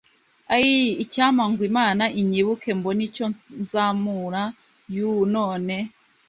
Ayiii! 0.55 0.97
Icyampa 1.03 1.43
ngo 1.49 1.61
Imana 1.71 2.03
inyibuke 2.21 2.69
mbone 2.77 3.01
icyo 3.09 3.25
nsamura! 3.61 4.43
Yuuu! 4.95 5.23
None 5.33 5.77